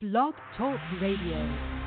[0.00, 1.77] Blog Talk Radio.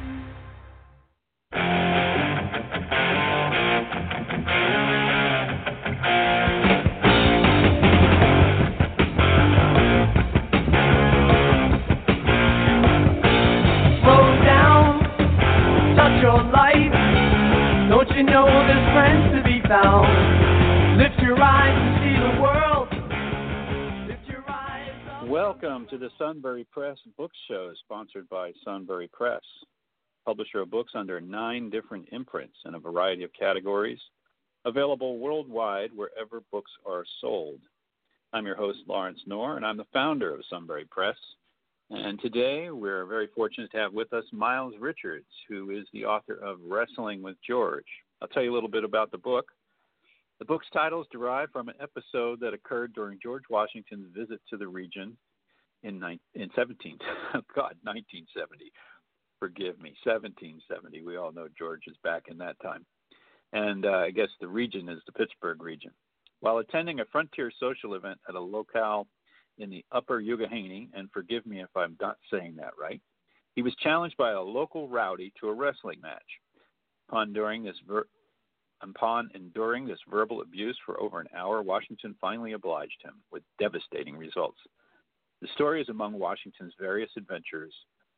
[25.62, 29.44] Welcome to the Sunbury Press Book Show, sponsored by Sunbury Press,
[30.26, 34.00] publisher of books under nine different imprints in a variety of categories,
[34.66, 37.60] available worldwide wherever books are sold.
[38.34, 41.18] I'm your host, Lawrence Knorr, and I'm the founder of Sunbury Press.
[41.92, 46.40] And today we're very fortunate to have with us Miles Richards, who is the author
[46.44, 47.86] of Wrestling with George.
[48.20, 49.46] I'll tell you a little bit about the book.
[50.40, 54.58] The book's title is derived from an episode that occurred during George Washington's visit to
[54.58, 55.16] the region
[55.84, 56.02] in,
[56.36, 56.98] in 17,
[57.36, 58.72] oh God, 1970.
[59.40, 61.02] Forgive me, 1770.
[61.02, 62.86] We all know George is back in that time.
[63.54, 65.92] And uh, I guess the region is the Pittsburgh region.
[66.42, 69.08] While attending a frontier social event at a locale
[69.58, 73.02] in the upper Youghiogheny, and forgive me if I'm not saying that right,
[73.56, 76.22] he was challenged by a local rowdy to a wrestling match.
[77.10, 78.08] Upon this, ver-
[78.82, 84.16] upon enduring this verbal abuse for over an hour, Washington finally obliged him with devastating
[84.16, 84.58] results.
[85.42, 87.74] The story is among Washington's various adventures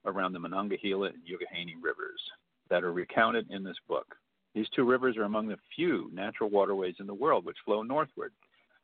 [0.06, 2.20] around the Monongahela and Youghiogheny rivers
[2.70, 4.16] that are recounted in this book.
[4.54, 8.34] These two rivers are among the few natural waterways in the world which flow northward.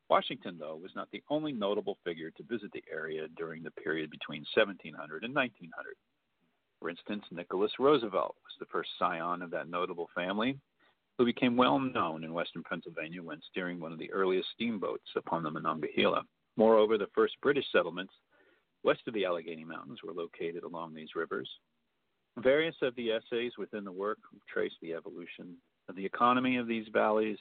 [0.09, 4.09] Washington, though, was not the only notable figure to visit the area during the period
[4.09, 5.95] between 1700 and 1900.
[6.79, 10.57] For instance, Nicholas Roosevelt was the first scion of that notable family,
[11.17, 15.43] who became well known in western Pennsylvania when steering one of the earliest steamboats upon
[15.43, 16.23] the Monongahela.
[16.55, 18.13] Moreover, the first British settlements
[18.83, 21.49] west of the Allegheny Mountains were located along these rivers.
[22.37, 25.55] Various of the essays within the work trace the evolution
[25.89, 27.37] of the economy of these valleys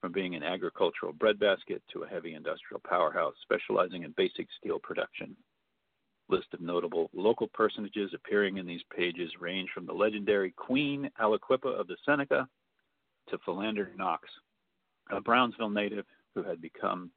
[0.00, 5.36] from being an agricultural breadbasket to a heavy industrial powerhouse specializing in basic steel production.
[6.28, 11.68] List of notable local personages appearing in these pages range from the legendary Queen Aliquippa
[11.68, 12.48] of the Seneca
[13.28, 14.28] to Philander Knox,
[15.10, 17.10] a Brownsville native who had become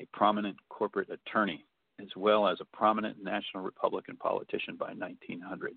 [0.00, 1.64] a prominent corporate attorney
[2.00, 5.74] as well as a prominent national Republican politician by 1900.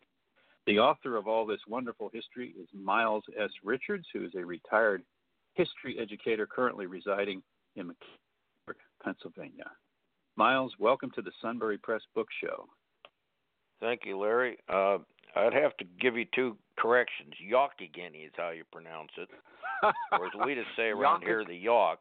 [0.67, 3.49] The author of all this wonderful history is Miles S.
[3.63, 5.03] Richards, who is a retired
[5.55, 7.41] history educator currently residing
[7.75, 9.71] in McKeesport, Pennsylvania.
[10.35, 12.67] Miles, welcome to the Sunbury Press Book Show.
[13.79, 14.57] Thank you, Larry.
[14.69, 14.99] Uh,
[15.35, 17.33] I'd have to give you two corrections.
[17.43, 19.29] Youghiogheny is how you pronounce it,
[20.11, 21.97] or as we just say around here, the Yough.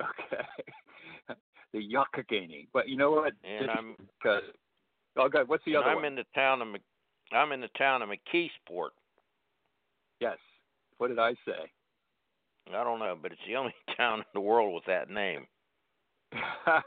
[0.00, 0.44] Okay.
[1.72, 2.68] The Youghiogheny.
[2.72, 3.32] But you know what?
[3.44, 4.42] And I'm Because
[5.16, 6.04] oh God, what's the other I'm one?
[6.06, 6.82] in the town of Mc,
[7.32, 8.90] I'm in the town of McKeesport.
[10.20, 10.38] Yes.
[10.98, 11.70] What did I say?
[12.68, 15.46] I don't know, but it's the only town in the world with that name.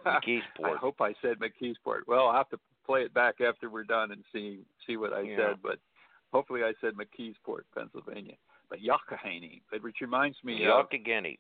[0.05, 0.75] McKeesport.
[0.75, 2.01] I hope I said McKeesport.
[2.07, 5.23] Well, I'll have to play it back after we're done and see see what I
[5.23, 5.37] Yeah.
[5.37, 5.57] said.
[5.63, 5.79] But
[6.31, 8.35] hopefully, I said McKeesport, Pennsylvania.
[8.69, 11.37] But it which reminds me of Youghiogheny.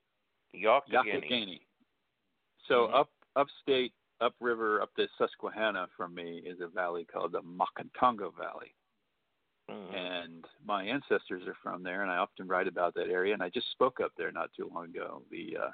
[0.53, 0.89] Youghiogheny.
[0.91, 1.61] Youghiogheny.
[2.67, 2.93] So Mhm.
[2.93, 8.75] up upstate, upriver, up the Susquehanna from me is a valley called the Macantongo Valley,
[9.69, 9.93] Mhm.
[9.93, 13.33] and my ancestors are from there, and I often write about that area.
[13.33, 15.23] And I just spoke up there not too long ago.
[15.29, 15.71] The uh,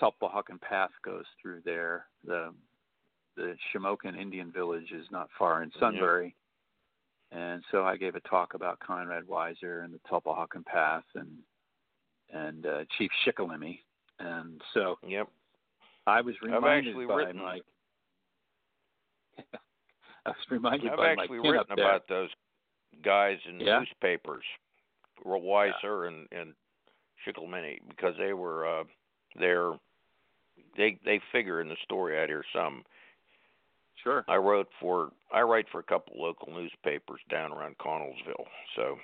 [0.00, 2.08] Tulpehocken Path goes through there.
[2.24, 2.54] The
[3.36, 6.36] the Shamokin Indian Village is not far in Sunbury.
[7.32, 11.42] And so I gave a talk about Conrad Weiser and the Tulpehocken Path and
[12.30, 13.80] and uh, Chief Shikellamy.
[14.20, 15.28] And so Yep.
[16.06, 17.60] I was I've reminded actually by written- my
[20.26, 21.86] I was reminded I've by actually kin written there.
[21.88, 22.30] about those
[23.02, 23.80] guys in Yeah?
[23.80, 24.44] newspapers,
[25.24, 26.54] Weiser and and
[27.26, 28.84] Shikellamy, because they were uh
[29.36, 29.72] they're
[30.76, 32.84] they they figure in the story out here some.
[34.02, 34.24] Sure.
[34.28, 38.46] I wrote for I write for a couple local newspapers down around Connellsville,
[38.76, 38.98] so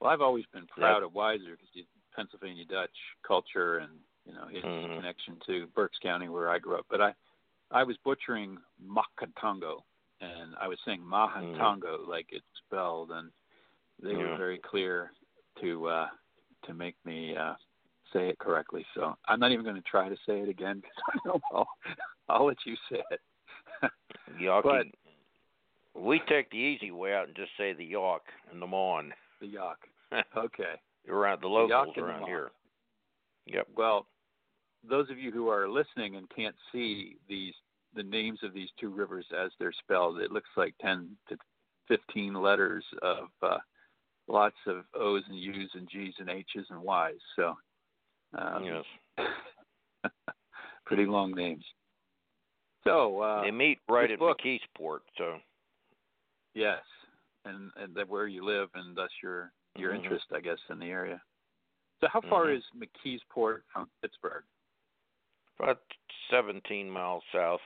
[0.00, 2.94] Well, I've always been proud of Weiser because he's Pennsylvania Dutch
[3.26, 3.90] culture and
[4.26, 4.96] you know his Mhm.
[4.96, 6.86] connection to Berks County where I grew up.
[6.88, 7.14] But I
[7.70, 9.82] I was butchering Macantongo
[10.20, 13.30] and I was saying Mahantongo like it's spelled, and
[14.02, 15.12] they were very clear
[15.60, 16.08] to uh
[16.64, 17.54] to make me uh
[18.12, 18.86] say it correctly.
[18.94, 21.68] So I'm not even going to try to say it again because I know I'll,
[22.28, 23.20] I'll let you say it.
[24.40, 24.62] Yawkey.
[24.62, 24.86] But-
[25.96, 28.18] we take the easy way out and just say the Yough
[28.50, 29.12] and the Mon.
[29.40, 29.76] the Yuck.
[30.36, 30.74] Okay.
[31.08, 32.50] around the locals the around here.
[33.46, 33.68] Yep.
[33.76, 34.06] Well,
[34.88, 37.54] those of you who are listening and can't see these
[37.94, 40.18] the names of these two rivers as they're spelled.
[40.18, 41.36] It looks like ten to
[41.88, 43.58] fifteen letters of uh,
[44.28, 47.20] lots of O's and U's and G's and H's and Y's.
[47.36, 47.54] So
[48.36, 49.28] um, yes,
[50.86, 51.64] pretty long names.
[52.84, 55.00] So uh, they meet right at book, McKeesport.
[55.16, 55.38] So
[56.54, 56.82] yes,
[57.44, 60.04] and and that where you live, and thus your your mm-hmm.
[60.04, 61.20] interest, I guess, in the area.
[62.00, 62.56] So how far mm-hmm.
[62.56, 64.44] is McKeesport from Pittsburgh?
[65.60, 65.80] About
[66.30, 67.60] 17 miles south.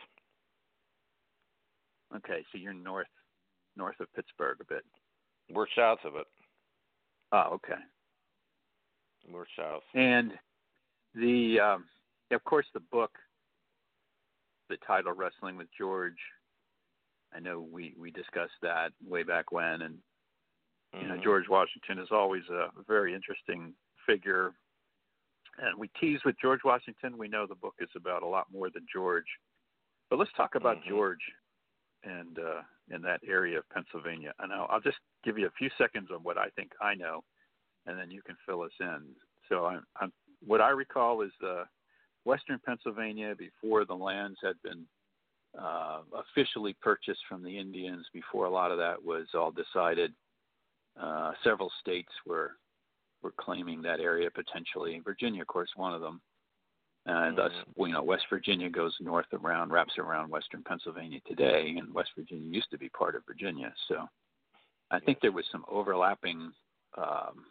[2.16, 3.06] Okay, so you're north
[3.76, 4.84] north of Pittsburgh a bit.
[5.50, 6.26] We're south of it.
[7.32, 7.80] Oh, okay.
[9.30, 9.82] We're south.
[9.94, 10.32] And
[11.14, 11.84] the um,
[12.32, 13.12] of course the book,
[14.68, 16.18] the title "Wrestling with George."
[17.34, 19.94] I know we we discussed that way back when, and
[20.94, 21.00] mm-hmm.
[21.00, 23.74] you know George Washington is always a very interesting
[24.06, 24.52] figure.
[25.58, 27.18] And we tease with George Washington.
[27.18, 29.26] We know the book is about a lot more than George,
[30.08, 30.90] but let's talk about mm-hmm.
[30.90, 31.18] George
[32.04, 32.62] and uh,
[32.94, 34.32] in that area of Pennsylvania.
[34.38, 37.24] And I'll, I'll just give you a few seconds on what I think I know,
[37.86, 39.00] and then you can fill us in.
[39.48, 40.12] So I'm, I'm,
[40.46, 41.64] what I recall is uh,
[42.24, 44.84] Western Pennsylvania before the lands had been
[45.58, 48.06] uh, officially purchased from the Indians.
[48.12, 50.12] Before a lot of that was all decided,
[51.00, 52.52] uh, several states were
[53.22, 55.00] were claiming that area potentially.
[55.04, 56.20] Virginia, of course, one of them.
[57.06, 57.86] And thus, Mm-hmm.
[57.86, 62.48] you know, West Virginia goes north around, wraps around Western Pennsylvania today, and West Virginia
[62.48, 63.72] used to be part of Virginia.
[63.88, 64.06] So,
[64.90, 66.52] I think there was some overlapping
[66.96, 67.44] um,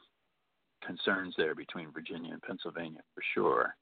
[0.85, 3.75] concerns there between Virginia and Pennsylvania for sure.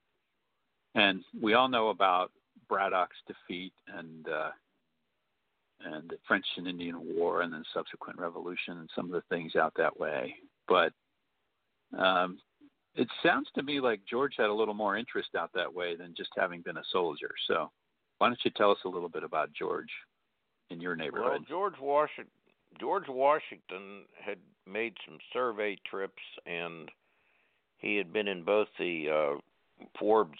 [0.94, 2.32] And we all know about
[2.70, 4.52] Braddock's defeat and uh,
[5.82, 9.56] and the French and Indian War, and then subsequent revolution, and some of the things
[9.56, 10.36] out that way.
[10.68, 10.94] But
[11.98, 12.40] um,
[12.96, 16.14] it sounds to me like George had a little more interest out that way than
[16.16, 17.32] just having been a soldier.
[17.48, 17.72] So,
[18.18, 19.92] why don't you tell us a little bit about George
[20.70, 21.32] in your neighborhood?
[21.32, 22.32] Well, George Washington
[22.80, 24.38] George Washington had
[24.68, 26.90] made some survey trips, and
[27.78, 30.40] he had been in both the uh, Forbes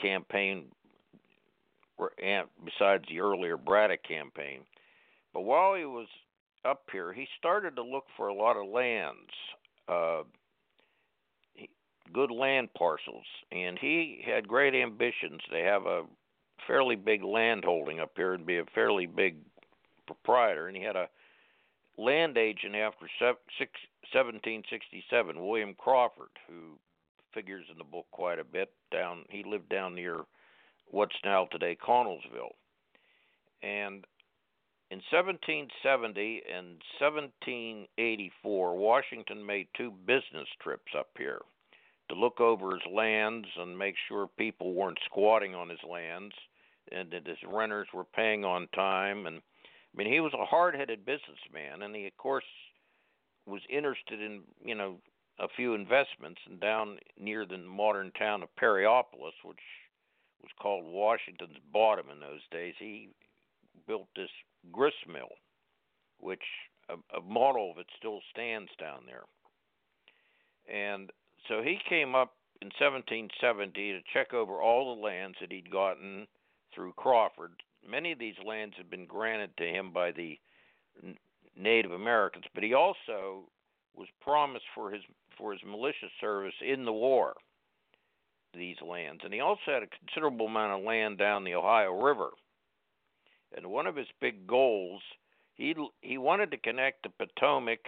[0.00, 0.66] campaign,
[2.22, 4.60] and besides the earlier Braddock campaign.
[5.34, 6.08] But while he was
[6.64, 9.30] up here, he started to look for a lot of lands.
[9.88, 10.22] Uh,
[12.18, 16.02] good land parcels, and he had great ambitions to have a
[16.66, 19.36] fairly big land holding up here and be a fairly big
[20.04, 20.66] proprietor.
[20.66, 21.08] And he had a
[21.96, 26.76] land agent after 1767, William Crawford, who
[27.32, 28.72] figures in the book quite a bit.
[28.90, 30.22] Down, he lived down near
[30.90, 32.56] what's now today Connellsville,
[33.62, 34.04] and
[34.90, 41.42] in 1770 and 1784, Washington made two business trips up here
[42.08, 46.34] to look over his lands and make sure people weren't squatting on his lands
[46.90, 51.04] and that his renters were paying on time and I mean he was a hard-headed
[51.04, 52.44] businessman and he of course
[53.46, 54.96] was interested in, you know,
[55.40, 59.58] a few investments and down near the modern town of Perryopolis which
[60.42, 62.74] was called Washington's Bottom in those days.
[62.78, 63.10] He
[63.86, 64.30] built this
[64.72, 65.30] grist mill
[66.20, 66.42] which
[66.88, 69.24] a, a model of it still stands down there.
[70.72, 71.10] And
[71.46, 76.26] so he came up in 1770 to check over all the lands that he'd gotten
[76.74, 77.52] through Crawford.
[77.88, 80.38] Many of these lands had been granted to him by the
[81.56, 83.44] Native Americans, but he also
[83.94, 85.02] was promised for his
[85.36, 87.34] for his militia service in the war
[88.54, 92.30] these lands, and he also had a considerable amount of land down the Ohio River.
[93.56, 95.02] And one of his big goals,
[95.54, 97.80] he he wanted to connect the Potomac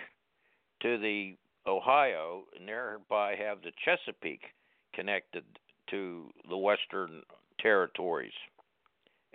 [0.83, 1.37] to the
[1.67, 4.45] Ohio, and thereby have the Chesapeake
[4.95, 5.45] connected
[5.91, 7.23] to the Western
[7.61, 8.33] territories.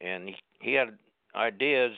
[0.04, 0.98] And he, he had
[1.36, 1.92] ideas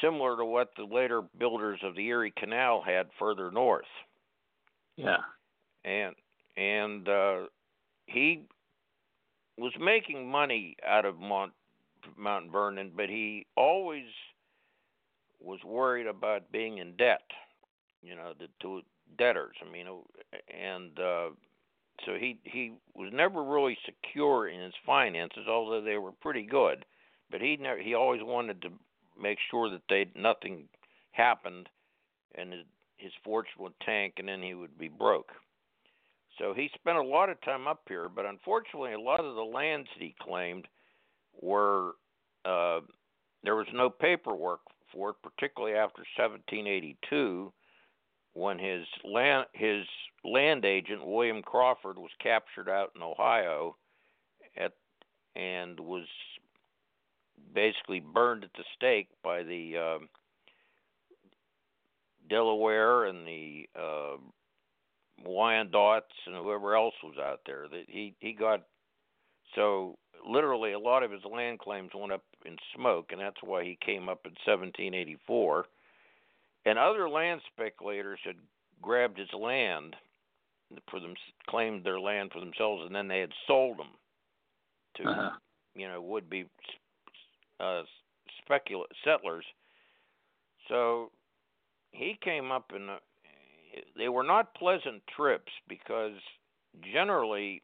[0.00, 3.84] similar to what the later builders of the Erie Canal had further north.
[4.96, 5.18] Yeah.
[5.84, 6.14] And
[6.56, 7.36] and uh,
[8.06, 8.42] he
[9.58, 11.52] was making money out of Mount
[12.16, 14.06] Mount Vernon, but he always
[15.40, 17.22] was worried about being in debt.
[18.02, 18.82] You know, to, to
[19.16, 19.56] debtors.
[19.60, 19.86] I mean,
[20.48, 21.28] and uh,
[22.04, 26.84] so he he was never really secure in his finances, although they were pretty good.
[27.30, 28.68] But he never he always wanted to
[29.20, 30.68] make sure that they nothing
[31.12, 31.68] happened,
[32.34, 32.64] and his,
[32.96, 35.32] his fortune would tank, and then he would be broke.
[36.38, 39.42] So he spent a lot of time up here, but unfortunately, a lot of the
[39.42, 40.66] lands he claimed
[41.40, 41.92] were
[42.44, 42.80] uh,
[43.44, 44.60] there was no paperwork
[44.92, 47.52] for it, particularly after 1782
[48.34, 49.84] when his land his
[50.24, 53.76] land agent William Crawford was captured out in Ohio
[54.56, 54.72] at
[55.34, 56.06] and was
[57.54, 60.04] basically burned at the stake by the uh,
[62.28, 64.16] Delaware and the uh,
[65.26, 67.66] Wyandottes and whoever else was out there.
[67.68, 68.62] That he he got
[69.54, 69.98] so
[70.28, 73.78] literally a lot of his land claims went up in smoke, and that's why he
[73.84, 75.66] came up in 1784.
[76.64, 78.36] And other land speculators had
[78.80, 79.96] grabbed his land
[80.90, 81.14] for them,
[81.48, 83.90] claimed their land for themselves, and then they had sold them
[84.96, 85.30] to Uh-huh.
[85.74, 86.46] you know would be
[87.60, 87.82] uh,
[88.44, 89.44] specula- settlers.
[90.68, 91.10] So
[91.92, 92.90] he came up and
[93.96, 96.18] they were not pleasant trips because
[96.92, 97.62] generally,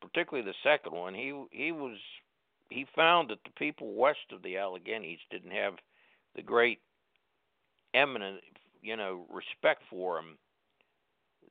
[0.00, 1.98] particularly the second one, he he was
[2.70, 5.74] he found that the people west of the Alleghenies didn't have
[6.36, 6.80] the great
[7.94, 8.40] eminent
[8.82, 10.38] you know respect for him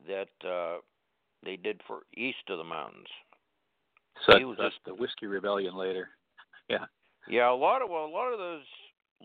[0.07, 0.77] that uh
[1.43, 3.07] they did for east of the mountains.
[4.25, 6.09] So He was that's just- the whiskey rebellion later.
[6.69, 6.85] Yeah,
[7.27, 8.65] Yeah, a lot of well, a lot of those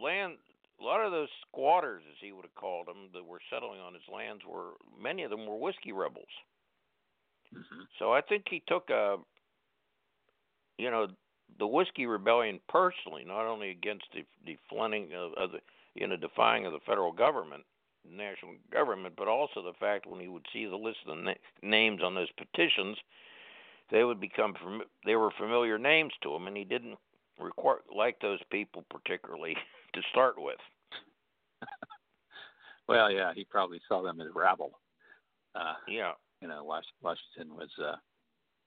[0.00, 0.34] land,
[0.80, 3.92] a lot of those squatters, as he would have called them, that were settling on
[3.94, 6.28] his lands were many of them were whiskey rebels.
[7.52, 9.16] hmm So I think he took a,
[10.78, 11.08] you know,
[11.58, 15.58] the whiskey rebellion personally, not only against the the flenting of, of the,
[15.94, 17.64] you know, defying of the federal government,
[18.08, 21.32] national government, but also the fact when he would see the list of na-
[21.62, 22.96] names on those petitions,
[23.90, 26.98] they would become fam- they were familiar names to him, and he didn't
[27.38, 29.56] require like those people particularly
[29.94, 30.58] to start with.
[32.86, 34.78] Well, yeah, he probably saw them as rabble.
[35.54, 37.96] Uh, Yeah, you know, Washington was uh,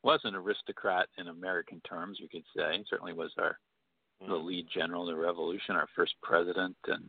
[0.01, 2.83] was an aristocrat in American terms, you could say.
[2.89, 3.59] Certainly was our
[4.25, 7.03] the lead general of the revolution, our first president, and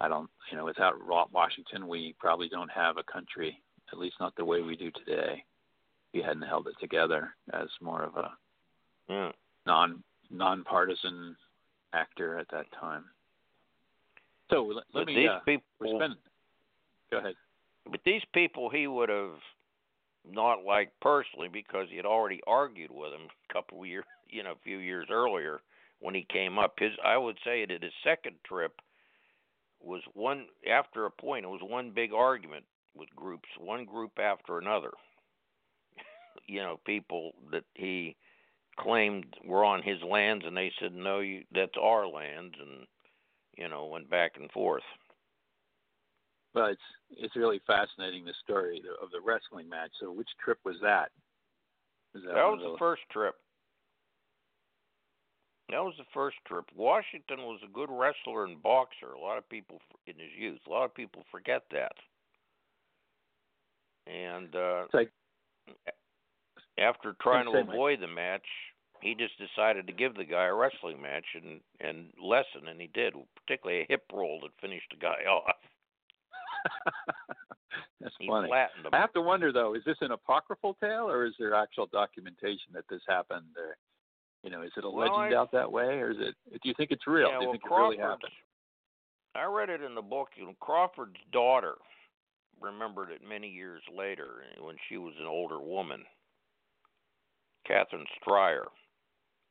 [0.00, 0.94] I don't, you know, without
[1.32, 3.60] Washington, we probably don't have a country,
[3.92, 5.44] at least not the way we do today.
[6.12, 8.32] We hadn't held it together as more of a
[9.08, 9.32] yeah.
[9.66, 11.36] non nonpartisan
[11.92, 13.04] actor at that time.
[14.50, 15.14] So let, let But me.
[15.14, 16.18] these Uh, people, spending.
[17.10, 17.34] Go ahead.
[17.88, 19.38] But these people he would have
[20.24, 24.42] not liked personally because he had already argued with them a couple of years, you
[24.42, 25.60] know, a few years earlier
[26.00, 26.74] when he came up.
[26.78, 28.80] His, I would say that his second trip
[29.80, 31.44] was one after a point.
[31.44, 32.64] It was one big argument
[32.94, 34.90] with groups, one group after another.
[36.46, 38.16] you know, people that he
[38.78, 42.86] claimed were on his lands, and they said, "No, you, that's our lands," and
[43.56, 44.82] you know, went back and forth.
[46.54, 46.80] Well, it's
[47.10, 49.92] it's really fascinating the story of the wrestling match.
[50.00, 51.10] So, which trip was that?
[52.14, 53.36] Was That one was of the first trip.
[55.70, 56.64] That was the first trip.
[56.74, 59.12] Washington was a good wrestler and boxer.
[59.12, 60.60] A lot of people in his youth.
[60.66, 61.92] A lot of people forget that.
[64.06, 65.12] And uh like-
[66.78, 68.46] after trying to avoid the match,
[69.02, 72.88] he just decided to give the guy a wrestling match and and lesson, and he
[72.88, 73.14] did.
[73.46, 75.56] Particularly a hip roll that finished the guy off.
[78.00, 78.50] That's He funny.
[78.52, 82.72] I have to wonder though, is this an apocryphal tale or is there actual documentation
[82.72, 83.46] that this happened?
[83.56, 83.76] Or,
[84.42, 86.34] you know, is it a Well, legend I- out that way, or is it?
[86.50, 87.28] Do you think it's real?
[87.28, 88.32] Yeah, do you well, think it really happened?
[89.34, 90.28] I read it in the book.
[90.36, 91.76] You know, Crawford's daughter
[92.60, 96.04] remembered it many years later when she was an older woman,
[97.66, 98.66] Catherine Stryer,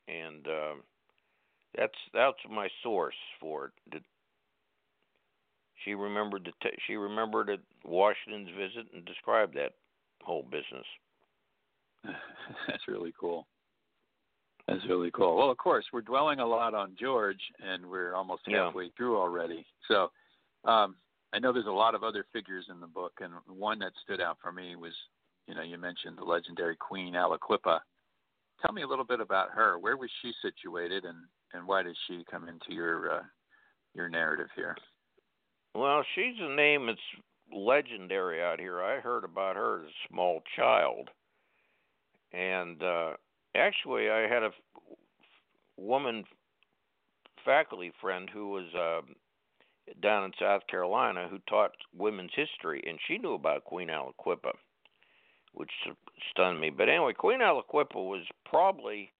[0.08, 0.74] and uh,
[1.77, 3.72] that's that's my source for it.
[3.93, 4.01] That
[5.86, 9.75] she remembered the t- she remembered at Washington's visit and described that
[10.24, 10.86] whole business.
[12.67, 13.46] That's really cool.
[14.69, 15.35] That's really cool.
[15.35, 18.65] Well, of course, we're dwelling a lot on George, and we're almost Yeah.
[18.65, 19.65] halfway through already.
[19.88, 20.11] So,
[20.63, 20.95] um,
[21.33, 24.21] I know there's a lot of other figures in the book, and one that stood
[24.21, 24.95] out for me was,
[25.47, 27.81] you know, you mentioned the legendary Queen Aliquippa.
[28.61, 29.79] Tell me a little bit about her.
[29.79, 33.23] Where was she situated, and and why did she come into your uh,
[33.95, 34.77] your narrative here?
[35.73, 36.99] Well, she's a name that's
[37.51, 38.83] legendary out here.
[38.83, 41.09] I heard about her as a small child,
[42.33, 43.17] and uh,
[43.56, 44.51] actually, I had a
[45.77, 46.24] woman
[47.46, 49.01] faculty friend who was uh,
[50.01, 54.53] down in South Carolina who taught women's history, and she knew about Queen Aliquippa,
[55.53, 55.72] which
[56.32, 56.70] stunned me.
[56.70, 59.12] But anyway, Queen Aliquippa was probably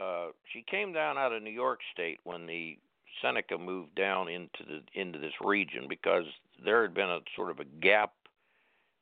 [0.00, 2.76] uh, she came down out of New York State when the
[3.22, 6.24] Seneca moved down into the into this region because
[6.64, 8.12] there had been a sort of a gap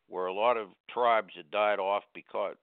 [0.09, 2.57] where a lot of tribes had died off because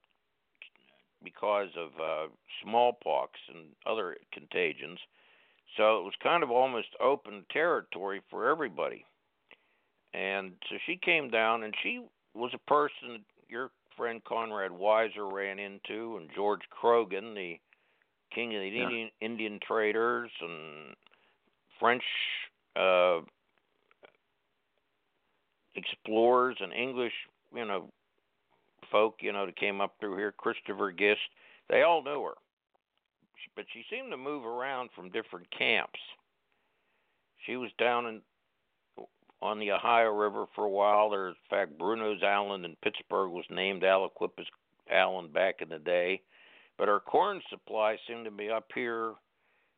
[1.24, 2.32] because of uh,
[2.64, 5.00] smallpox and other contagions.
[5.78, 9.06] So it was kind of almost open territory for everybody.
[10.14, 12.02] And so she came down, and she
[12.34, 17.60] was a person that your friend Conrad Weiser ran into, and George Croghan, the
[18.34, 18.84] king of the Yeah.
[18.84, 20.96] Indian Indian traders and
[21.80, 22.04] French
[22.76, 23.22] uh,
[25.76, 27.14] explorers and English,
[27.54, 27.92] you know,
[28.92, 30.32] folk, you know, that came up through here.
[30.32, 31.20] Christopher Gist,
[31.70, 32.36] they all knew her,
[33.56, 36.00] but she seemed to move around from different camps.
[37.46, 38.22] She was down in
[39.42, 41.10] on the Ohio River for a while.
[41.10, 44.48] There's, in fact, Brunot's Island in Pittsburgh was named Aliquippa's
[44.92, 46.22] Island back in the day.
[46.78, 49.14] But her corn supply seemed to be up here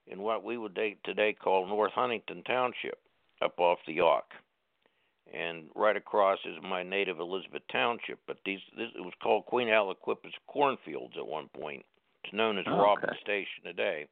[0.07, 2.99] in what we would today call North Huntington Township,
[3.41, 4.23] up off the Yough.
[5.33, 8.19] And right across is my native Elizabeth Township.
[8.27, 11.85] But these, this, it was called Queen Aliquippa's Cornfields at one point.
[12.23, 13.09] It's known as Oh, Robin.
[13.21, 14.07] Station today.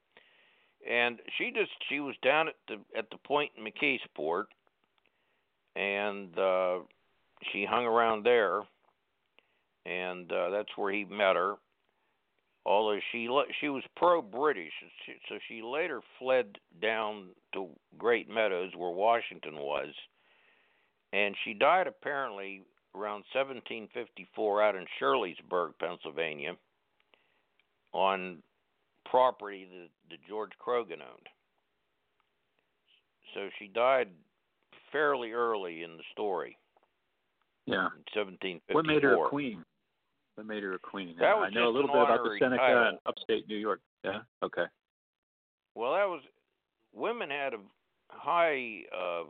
[0.90, 4.46] And she just she was down at the at the point in McKeesport,
[5.76, 6.80] and uh,
[7.52, 8.62] she hung around there,
[9.86, 11.56] and uh, that's where he met her.
[12.66, 13.28] Although she
[13.60, 14.72] she was pro-British,
[15.28, 19.94] so she later fled down to Great Meadows, where Washington was,
[21.14, 22.64] and she died apparently
[22.96, 26.54] around 1754 out in Shirleysburg, Pennsylvania,
[27.94, 28.38] on
[29.06, 31.28] property that, that George Croghan owned.
[33.34, 34.10] So she died
[34.92, 36.58] fairly early in the story,
[37.66, 37.88] Yeah.
[37.88, 38.76] in 1754.
[38.76, 39.64] What made her a queen?
[40.36, 41.16] What made her a queen?
[41.20, 42.88] That was I know a little bit about the Seneca title.
[42.90, 43.82] in upstate New York.
[44.04, 44.22] Yeah.
[44.42, 44.66] Okay.
[45.76, 46.22] Well, that was
[46.94, 47.60] women had a
[48.10, 49.24] high uh,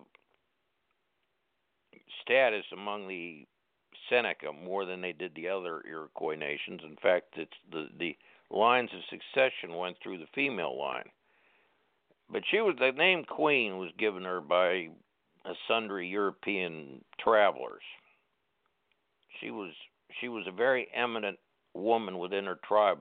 [2.22, 3.46] status among the
[4.10, 6.82] Seneca more than they did the other Iroquois nations.
[6.84, 8.18] In fact, it's the the
[8.50, 11.10] lines of succession went through the female line.
[12.32, 14.90] But she was the name Queen was given her by
[15.68, 17.84] sundry European travelers.
[19.40, 19.72] She was
[20.20, 21.38] she was a very eminent
[21.74, 23.00] woman within her tribe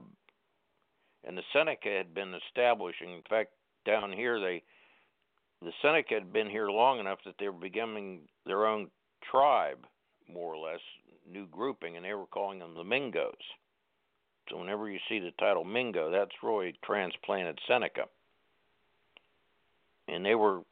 [1.25, 3.13] and the Seneca had been establishing.
[3.13, 3.51] In fact,
[3.85, 4.63] down here they
[5.63, 8.91] the Seneca had been here long enough that they were becoming their own
[9.31, 9.79] tribe,
[10.33, 10.81] more or less,
[11.31, 13.35] new grouping, and they were calling them the Mingos.
[14.49, 18.05] So whenever you see the title Mingo, that's really transplanted Seneca,
[20.07, 20.63] and they were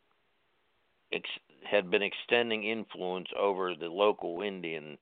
[1.12, 1.28] ex-
[1.68, 4.96] had been extending influence over the local Indian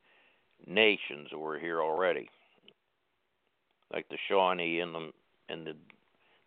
[0.66, 2.28] nations that were here already,
[3.92, 5.12] like the Shawnee and the
[5.48, 5.76] and the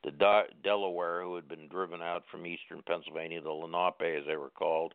[0.07, 4.37] the De- Delaware who had been driven out from eastern Pennsylvania, the Lenape as they
[4.37, 4.93] were called,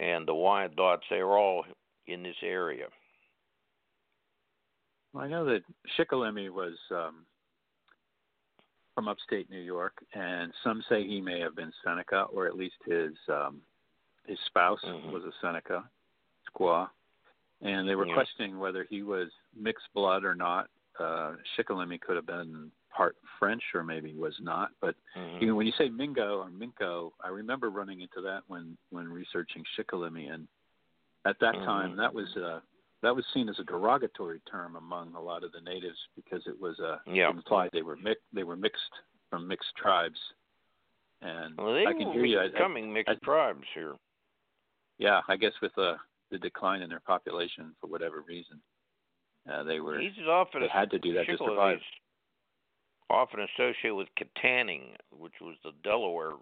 [0.00, 1.02] and the Wyandots.
[1.08, 1.64] They were all
[2.08, 2.86] in this area.
[5.12, 5.62] Well, I know that
[5.96, 7.24] Shikellamy was um,
[8.96, 12.76] from upstate New York, and some say he may have been Seneca, or at least
[12.84, 13.62] his um,
[14.26, 15.12] his spouse Mhm.
[15.12, 15.88] was a Seneca
[16.50, 16.90] squaw,
[17.60, 18.14] and they were Yeah.
[18.14, 20.68] questioning whether he was mixed blood or not.
[20.98, 24.70] Uh, Shikellamy could have been part French, or maybe was not.
[24.80, 25.40] But Mhm.
[25.42, 29.06] you know, when you say Mingo or Minko, I remember running into that when when
[29.12, 30.48] researching Shikellamy, and
[31.26, 31.96] at that time Mhm.
[31.98, 32.60] that was uh,
[33.02, 36.58] that was seen as a derogatory term among a lot of the natives because it
[36.58, 37.28] was uh, Yeah.
[37.28, 38.92] implied they were mi- they were mixed
[39.28, 40.18] from mixed tribes.
[41.20, 42.40] And Well, they I can hear you.
[42.40, 43.96] I, becoming mixed I- tribes here.
[44.98, 45.98] yeah, I guess with uh,
[46.30, 48.60] the decline in their population for whatever reason,
[49.48, 51.82] uh, they were He's often they had to do that to survive.
[53.08, 56.32] Often associated with Kittanning, which was the Delaware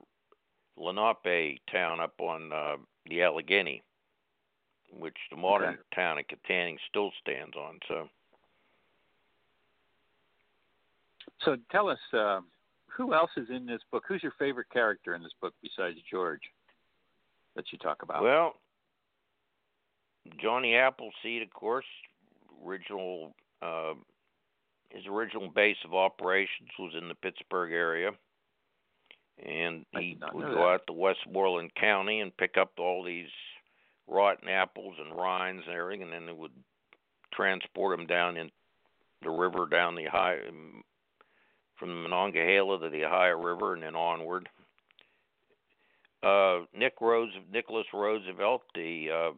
[0.76, 2.76] Lenape town up on uh,
[3.08, 3.82] the Allegheny,
[4.90, 5.82] which the modern Okay.
[5.94, 7.78] town of Kittanning still stands on.
[7.88, 8.08] So.
[11.40, 12.40] So tell us, uh,
[12.86, 14.04] who else is in this book?
[14.08, 16.40] Who's your favorite character in this book besides George
[17.56, 18.22] that you talk about?
[18.22, 18.54] Well,
[20.40, 21.84] Johnny Appleseed, of course,
[22.66, 23.94] original uh,
[24.94, 28.10] his original base of operations was in the Pittsburgh area,
[29.44, 30.60] and he would go that.
[30.60, 33.28] out to Westmoreland County and pick up all these
[34.06, 36.52] rotten apples and rinds and everything, and then they would
[37.32, 38.50] transport them down in
[39.22, 40.38] the river down the high
[41.76, 44.48] from the Monongahela to the Ohio River and then onward.
[46.22, 49.32] Uh, Nick Rose, Nicholas Roosevelt, the uh,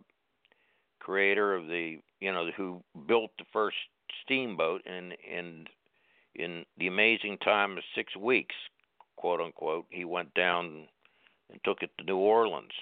[1.01, 3.77] creator of the, you know, who built the first
[4.25, 5.69] steamboat, and and
[6.35, 8.55] in the amazing time of six weeks,
[9.17, 10.87] quote unquote, he went down
[11.51, 12.73] and took it to New Orleans.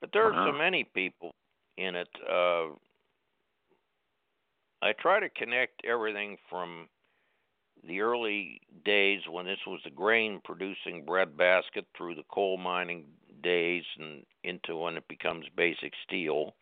[0.00, 1.34] But there are so many people
[1.76, 2.08] in it.
[2.30, 2.68] Uh,
[4.82, 6.88] I try to connect everything from
[7.86, 13.04] the early days when this was the grain producing breadbasket through the coal mining
[13.42, 16.54] days and into when it becomes basic steel.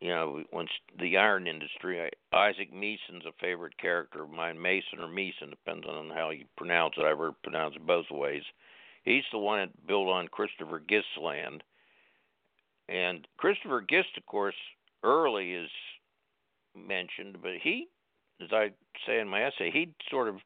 [0.00, 2.10] You know, once the iron industry.
[2.32, 4.60] Isaac Mason's a favorite character of mine.
[4.60, 7.04] Mason or Meeson depends on how you pronounce it.
[7.04, 8.42] I've heard pronounced both ways.
[9.04, 11.62] He's the one that built on Christopher Gist's land,
[12.88, 14.54] and Christopher Gist, of course,
[15.02, 15.70] early is
[16.74, 17.88] mentioned, but he,
[18.42, 18.70] as I
[19.06, 20.36] say in my essay, he sort of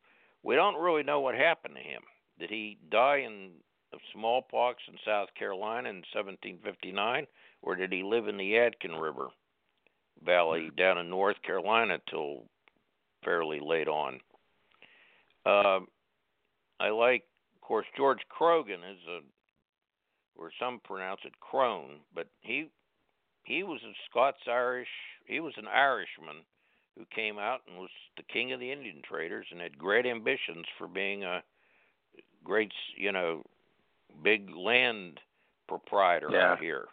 [0.42, 2.02] we don't really know what happened to him.
[2.38, 3.50] Did he die in
[3.92, 7.26] of smallpox in South Carolina in 1759,
[7.62, 9.28] or did he live in the Yadkin River
[10.24, 12.44] Valley down in North Carolina till
[13.24, 14.20] fairly late on?
[15.46, 15.80] Uh,
[16.78, 19.20] I like, of course, George Croghan is a,
[20.36, 22.68] or some pronounce it Crone, but he
[23.44, 24.88] he was a Scots Irish.
[25.24, 26.44] He was an Irishman
[26.96, 30.66] who came out and was the king of the Indian traders and had great ambitions
[30.76, 31.42] for being a
[32.44, 33.42] great, you know,
[34.22, 35.20] big land
[35.68, 36.52] proprietor Yeah.
[36.52, 36.88] out here.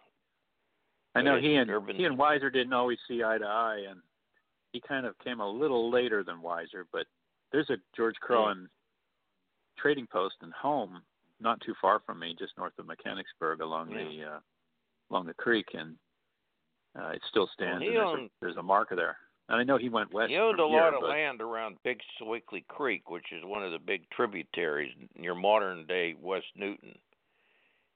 [1.18, 4.02] I know he and urban- he and Weiser didn't always see eye to eye, and
[4.74, 6.86] he kind of came a little later than Weiser.
[6.92, 7.08] But
[7.52, 8.68] there's a George Croghan
[9.78, 11.02] trading post and home
[11.40, 14.04] not too far from me, just north of Mechanicsburg, along Yeah.
[14.04, 14.40] the uh,
[15.12, 15.96] along the creek, and
[17.00, 17.84] uh, it still stands.
[17.86, 19.18] and there's, owned- a, there's a marker there,
[19.50, 20.32] and I know he went west.
[20.32, 23.64] He owned a here, lot of but- land around Big Sewickley Creek, which is one
[23.64, 26.98] of the big tributaries near modern day West Newton.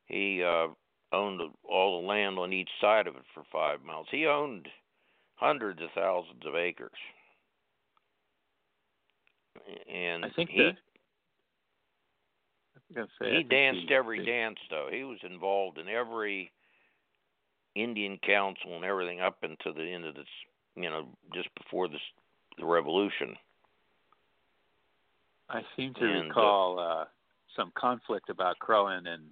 [0.05, 0.67] He uh,
[1.13, 4.07] owned all the land on each side of it for five miles.
[4.11, 4.67] He owned
[5.35, 6.91] hundreds of thousands of acres.
[9.91, 10.77] And I think he that.
[12.95, 14.89] I say, he danced he- every he- dance though.
[14.91, 16.51] He was involved in every
[17.75, 20.27] Indian council and everything up until the end of this,
[20.75, 22.01] you know, just before this
[22.57, 23.35] the revolution.
[25.49, 27.05] I seem to And, uh, recall uh,
[27.55, 29.23] some conflict about Croghan and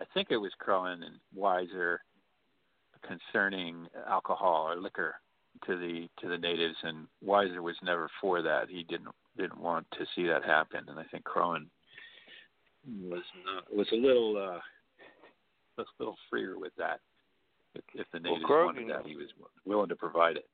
[0.00, 1.98] I think it was Croghan and Weiser
[3.06, 5.16] concerning alcohol or liquor
[5.66, 8.68] to the to the natives, and Weiser was never for that.
[8.70, 11.66] He didn't didn't want to see that happen, and I think Croghan
[13.02, 17.00] was not was a little uh, a little freer with that.
[17.74, 19.28] If, if the Well, natives wanted that, he was
[19.64, 20.46] willing to provide it.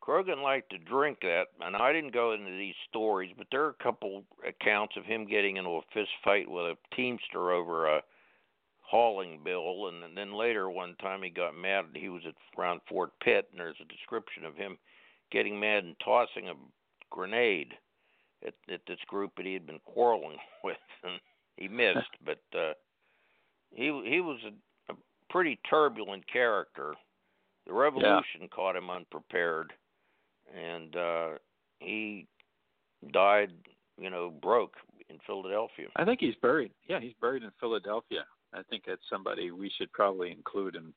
[0.00, 3.70] Croghan liked to drink that, and I didn't go into these stories, but there are
[3.78, 8.02] a couple accounts of him getting into a fist fight with a teamster over a
[8.88, 11.84] hauling bill, and then later one time he got mad.
[11.94, 14.78] He was at around Fort Pitt, and there's a description of him
[15.30, 16.54] getting mad and tossing a
[17.10, 17.74] grenade
[18.46, 21.20] at, at this group that he had been quarreling with, and
[21.56, 21.98] he missed.
[22.24, 22.72] but uh,
[23.70, 24.96] he he was a, a
[25.28, 26.94] pretty turbulent character.
[27.66, 29.74] The revolution caught him unprepared,
[30.56, 31.28] and uh,
[31.80, 32.26] he
[33.12, 33.50] died,
[34.00, 34.76] you know, broke
[35.10, 35.88] in Philadelphia.
[35.96, 36.72] I think he's buried.
[36.88, 38.24] Yeah, he's buried in Philadelphia.
[38.52, 40.92] I think that's somebody we should probably include in.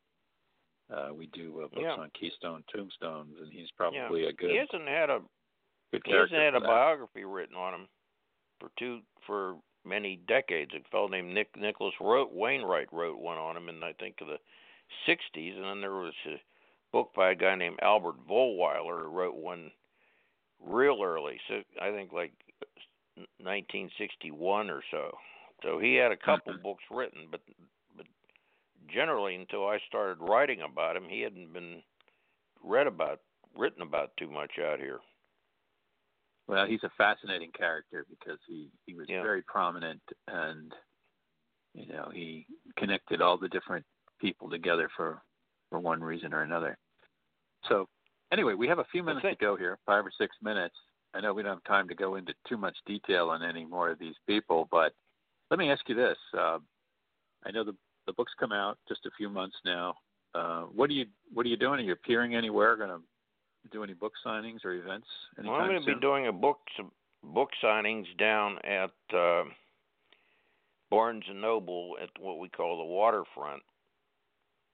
[0.94, 1.96] Uh, we do uh, books Yeah.
[1.96, 5.22] on Keystone Tombstones, and he's probably a good He hasn't had a
[5.92, 7.88] good he hasn't had a biography written on him
[8.60, 10.72] for two for many decades.
[10.74, 14.28] A fellow named Nick Nicholas wrote Wainwright wrote one on him in I think of
[14.28, 14.40] the
[15.08, 16.42] '60s, and then there was a
[16.92, 19.72] book by a guy named Albert Volwiler who wrote one
[20.60, 21.40] real early.
[21.48, 22.34] So I think like
[23.40, 25.18] 1961 or so.
[25.64, 26.64] So he had a couple Mhm.
[26.64, 27.42] books written, but
[27.96, 28.08] but
[28.88, 31.84] generally until I started writing about him, he hadn't been
[32.62, 33.22] read about
[33.56, 35.02] written about too much out here.
[36.48, 39.22] Well, he's a fascinating character because he he was Yeah.
[39.22, 40.76] very prominent, and
[41.74, 43.86] you know he connected all the different
[44.20, 45.24] people together for
[45.70, 46.78] for one reason or another.
[47.66, 47.88] So
[48.32, 50.78] anyway, we have a few minutes think- to go here, five or six minutes.
[51.14, 53.90] I know we don't have time to go into too much detail on any more
[53.90, 54.96] of these people, but
[55.52, 56.58] let me ask you this: uh,
[57.46, 57.76] I know the
[58.08, 59.96] the book's come out just a few months now.
[60.34, 61.82] Uh, what are you what are you doing?
[61.82, 62.76] Are you appearing anywhere?
[62.76, 63.02] Going to
[63.72, 65.08] do any book signings or events?
[65.38, 66.92] Well, I'm going to be doing a book some
[67.24, 69.44] book signings down at uh,
[70.90, 73.62] Barnes and Noble at what we call the waterfront,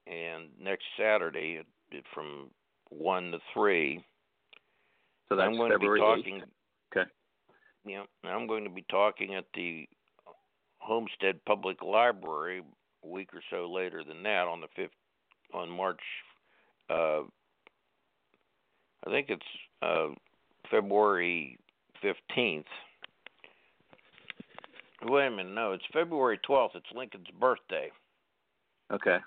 [0.06, 2.50] and next Saturday at, at from
[2.90, 4.04] one to three.
[5.28, 6.44] so that's I'm going February to be 8th.
[6.96, 7.10] Okay.
[7.86, 9.88] Yeah, I'm going to be talking at the
[10.88, 12.64] Homestead Public Library
[13.04, 14.92] a week or so later than that on the fifth
[15.54, 16.00] on March.
[16.90, 17.24] Uh,
[19.06, 19.46] I think it's
[19.82, 20.08] uh,
[20.72, 21.60] February
[22.02, 22.66] fifteenth.
[25.04, 26.76] Wait a minute, no, it's February twelfth.
[26.76, 27.92] It's Lincoln's birthday,
[28.92, 29.18] Okay.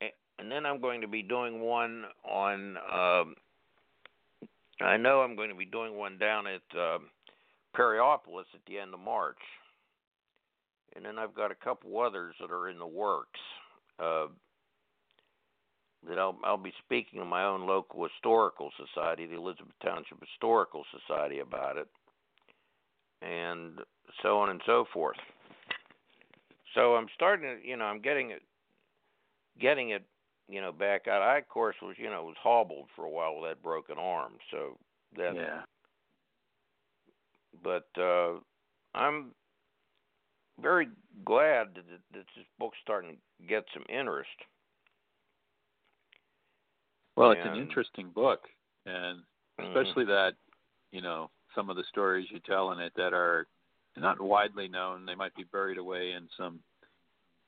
[0.00, 2.76] and then I'm going to be doing one on.
[2.92, 3.34] Um,
[4.80, 7.08] I know I'm going to be doing one down at um,
[7.74, 9.38] Perryopolis at the end of March,
[10.96, 13.40] and then I've got a couple others that are in the works.
[13.98, 14.26] Uh,
[16.08, 20.84] that I'll I'll be speaking to my own local historical society, the Elizabeth Township Historical
[21.00, 21.88] Society, about it,
[23.22, 23.80] and
[24.22, 25.16] so on and so forth.
[26.74, 28.42] So I'm starting to, you know, I'm getting it,
[29.60, 30.04] getting it,
[30.48, 31.22] you know, back out.
[31.22, 34.34] I of course was, you know, was hobbled for a while with that broken arm,
[34.50, 34.78] so
[35.16, 35.34] that.
[35.34, 35.62] Yeah.
[37.64, 38.34] But uh,
[38.94, 39.32] I'm
[40.60, 40.88] very
[41.24, 44.28] glad that, that this book's starting to get some interest.
[47.16, 48.48] Well, it's an interesting book,
[48.84, 49.24] and
[49.58, 49.66] Mhm.
[49.68, 50.36] especially that
[50.90, 53.46] you know some of the stories you tell in it that are
[53.96, 55.06] not widely known.
[55.06, 56.62] They might be buried away in some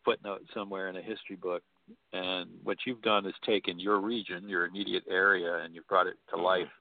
[0.04, 1.62] footnote somewhere in a history book.
[2.12, 6.18] And what you've done is taken your region, your immediate area, and you've brought it
[6.28, 6.42] to Mhm.
[6.42, 6.72] life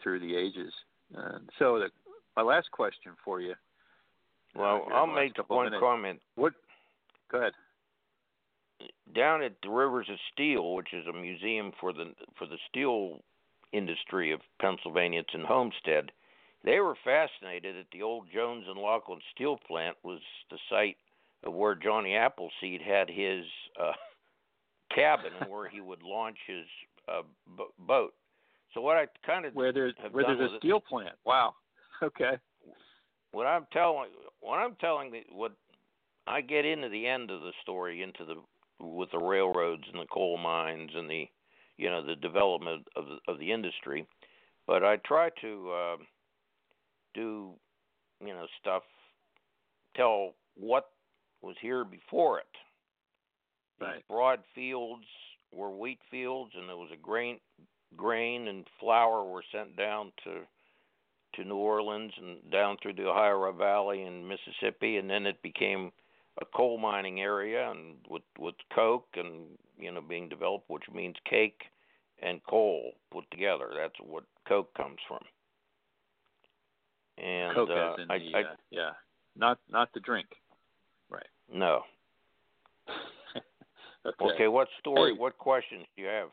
[0.00, 0.74] through the ages.
[1.14, 1.90] And so, the,
[2.36, 3.54] my last question for you.
[4.54, 6.20] Well, I'll make one comment.
[6.34, 6.52] What?
[7.30, 7.52] Go ahead.
[9.14, 13.20] Down at the Rivers of Steel, which is a museum for the for the steel
[13.72, 16.10] industry of Pennsylvania, it's in Homestead.
[16.64, 20.96] They were fascinated that the old Jones and Laughlin steel plant was the site
[21.44, 23.44] of where Johnny Appleseed had his
[23.80, 23.92] uh,
[24.94, 26.66] cabin and where he would launch his
[27.08, 27.22] uh,
[27.56, 28.14] b- boat.
[28.74, 31.14] So what I kind of Where there's where there's a it- steel plant.
[31.24, 31.54] Wow.
[32.02, 32.38] Okay.
[33.32, 34.08] what I'm telling
[34.40, 35.52] what I'm telling the, what
[36.26, 38.36] I get into the end of the story into the
[38.84, 41.26] with the railroads and the coal mines and the
[41.76, 44.06] you know the development of the, of the industry,
[44.66, 45.96] but I try to uh,
[47.14, 47.52] do
[48.20, 48.82] you know stuff
[49.96, 50.86] tell what
[51.42, 52.46] was here before it.
[53.80, 54.04] These Right.
[54.08, 55.06] broad fields
[55.52, 57.40] were wheat fields, and there was a grain
[57.96, 60.42] grain and flour were sent down to
[61.40, 65.90] to New Orleans and down through the Ohio Valley and Mississippi, and then it became
[66.40, 69.46] a coal mining area, and with with coke and
[69.78, 71.62] you know being developed, which means cake
[72.22, 73.70] and coal put together.
[73.76, 75.20] That's what coke comes from.
[77.18, 78.90] And Coke uh, as in I, the I uh, yeah,
[79.36, 80.28] not not the drink.
[81.10, 81.26] Right?
[81.52, 81.82] No.
[84.06, 84.34] okay.
[84.34, 85.12] Okay, what story?
[85.12, 85.18] Hey.
[85.18, 86.28] What questions do you have?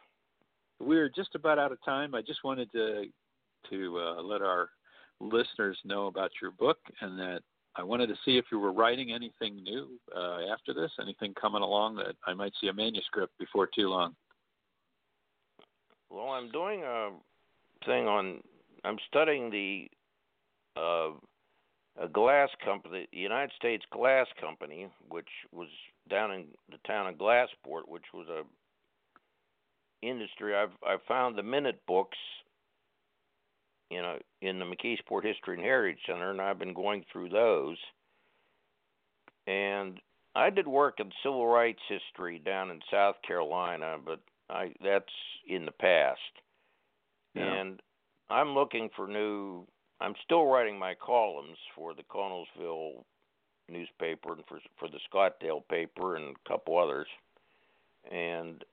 [0.79, 2.13] We're just about out of time.
[2.13, 3.05] I just wanted to
[3.69, 4.69] to uh, let our
[5.19, 7.41] listeners know about your book and that
[7.75, 11.61] I wanted to see if you were writing anything new uh, after this, anything coming
[11.61, 14.15] along that I might see a manuscript before too long.
[16.09, 17.09] Well, I'm doing a
[17.85, 18.41] thing on.
[18.83, 19.89] I'm studying the
[20.79, 21.11] uh,
[22.01, 25.67] a glass company, the United States Glass Company, which was
[26.09, 28.43] down in the town of Glassport, which was a
[30.05, 30.55] industry.
[30.55, 32.17] I've I found the minute books,
[33.89, 37.77] you know, in the McKeesport History and Heritage Center, and I've been going through those.
[39.47, 39.99] And
[40.35, 44.19] I did work in civil rights history down in South Carolina, but
[44.49, 45.05] I that's
[45.47, 46.19] in the past.
[47.33, 47.53] Yeah.
[47.53, 47.81] And
[48.29, 49.65] I'm looking for new
[49.99, 53.03] I'm still writing my columns for the Connellsville
[53.69, 57.07] newspaper and for for the Scottdale paper and a couple others.
[58.11, 58.63] And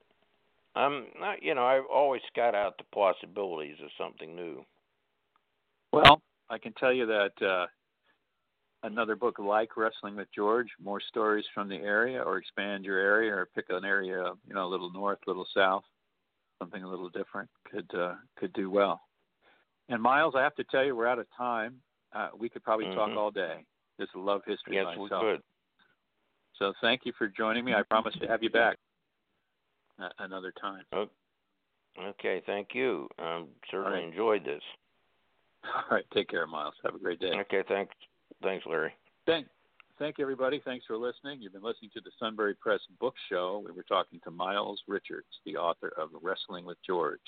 [0.74, 4.64] I'm not you know, I've always scout out the possibilities of something new.
[5.94, 7.66] Well, I can tell you that uh,
[8.82, 13.32] another book like Wrestling with George, more stories from the area, or expand your area,
[13.32, 15.84] or pick an area, you know, a little north, a little south,
[16.58, 19.02] something a little different, could uh, could do well.
[19.88, 21.80] And Miles, I have to tell you, we're out of time.
[22.12, 23.16] Uh, we could probably talk Mhm.
[23.16, 23.64] all day.
[24.00, 25.22] Just love history Yes, we myself.
[25.22, 25.42] could.
[26.54, 27.72] So thank you for joining me.
[27.72, 28.78] I promise to have you back
[30.00, 30.84] uh, another time.
[31.96, 33.08] Okay, thank you.
[33.20, 34.08] Um certainly right.
[34.08, 34.62] enjoyed this.
[35.74, 36.74] All right, take care, Miles.
[36.84, 37.32] Have a great day.
[37.40, 37.94] Okay, thanks
[38.42, 38.92] thanks, Larry.
[39.26, 39.46] Thank,
[39.98, 40.60] thank everybody.
[40.64, 41.40] Thanks for listening.
[41.40, 43.62] You've been listening to the Sunbury Press Book Show.
[43.64, 47.20] We were talking to Miles Richards, the author of Wrestling with George.